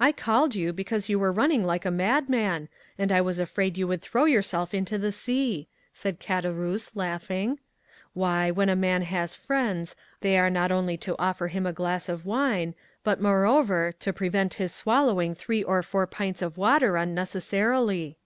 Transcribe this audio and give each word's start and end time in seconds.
"I 0.00 0.12
called 0.12 0.54
you 0.54 0.72
because 0.72 1.10
you 1.10 1.18
were 1.18 1.30
running 1.30 1.62
like 1.62 1.84
a 1.84 1.90
madman, 1.90 2.70
and 2.96 3.12
I 3.12 3.20
was 3.20 3.38
afraid 3.38 3.76
you 3.76 3.86
would 3.86 4.00
throw 4.00 4.24
yourself 4.24 4.72
into 4.72 4.96
the 4.96 5.12
sea," 5.12 5.68
said 5.92 6.18
Caderousse, 6.18 6.96
laughing. 6.96 7.58
"Why, 8.14 8.50
when 8.50 8.70
a 8.70 8.74
man 8.76 9.02
has 9.02 9.34
friends, 9.34 9.94
they 10.22 10.38
are 10.38 10.48
not 10.48 10.72
only 10.72 10.96
to 10.96 11.18
offer 11.18 11.48
him 11.48 11.66
a 11.66 11.72
glass 11.74 12.08
of 12.08 12.24
wine, 12.24 12.74
but, 13.04 13.20
moreover, 13.20 13.92
to 14.00 14.10
prevent 14.14 14.54
his 14.54 14.72
swallowing 14.74 15.34
three 15.34 15.62
or 15.62 15.82
four 15.82 16.06
pints 16.06 16.40
of 16.40 16.56
water 16.56 16.96
unnecessarily!" 16.96 18.16